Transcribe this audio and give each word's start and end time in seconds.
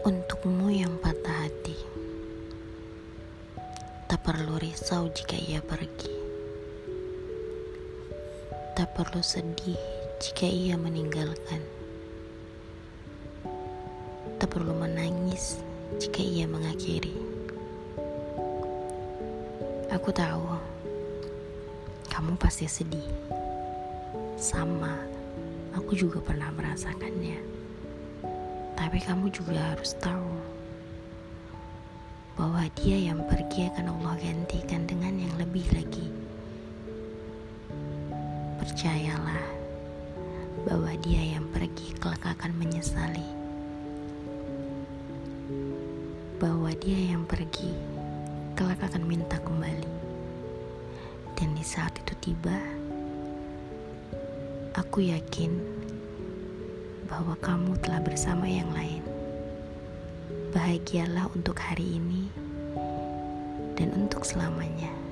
Kamu 0.00 0.72
yang 0.72 0.96
patah 1.04 1.44
hati, 1.44 1.76
tak 4.08 4.24
perlu 4.24 4.56
risau 4.56 5.12
jika 5.12 5.36
ia 5.36 5.60
pergi, 5.60 6.16
tak 8.72 8.96
perlu 8.96 9.20
sedih 9.20 9.76
jika 10.16 10.48
ia 10.48 10.80
meninggalkan, 10.80 11.60
tak 14.40 14.48
perlu 14.48 14.72
menangis 14.72 15.60
jika 16.00 16.24
ia 16.24 16.48
mengakhiri. 16.48 17.20
Aku 19.92 20.08
tahu 20.08 20.56
kamu 22.08 22.40
pasti 22.40 22.64
sedih, 22.64 23.12
sama 24.40 24.96
aku 25.76 25.92
juga 25.92 26.24
pernah 26.24 26.48
merasakannya. 26.56 27.60
Tapi 28.80 28.96
kamu 28.96 29.28
juga 29.28 29.60
harus 29.76 29.92
tahu 30.00 30.32
bahwa 32.32 32.64
dia 32.80 33.12
yang 33.12 33.20
pergi 33.28 33.68
akan 33.68 33.92
Allah 33.92 34.16
gantikan 34.16 34.88
dengan 34.88 35.20
yang 35.20 35.36
lebih 35.36 35.68
lagi. 35.76 36.08
Percayalah 38.56 39.44
bahwa 40.64 40.96
dia 41.04 41.36
yang 41.36 41.44
pergi 41.52 41.92
kelak 42.00 42.24
akan 42.24 42.56
menyesali. 42.56 43.28
Bahwa 46.40 46.72
dia 46.80 47.12
yang 47.12 47.28
pergi 47.28 47.76
kelak 48.56 48.80
akan 48.80 49.04
minta 49.04 49.36
kembali. 49.44 49.92
Dan 51.36 51.52
di 51.52 51.64
saat 51.68 51.92
itu 52.00 52.16
tiba, 52.32 52.56
aku 54.72 55.04
yakin 55.04 55.79
bahwa 57.10 57.34
kamu 57.42 57.74
telah 57.82 57.98
bersama 57.98 58.46
yang 58.46 58.70
lain. 58.70 59.02
Bahagialah 60.54 61.26
untuk 61.34 61.58
hari 61.58 61.98
ini 61.98 62.30
dan 63.74 63.90
untuk 63.98 64.22
selamanya. 64.22 65.09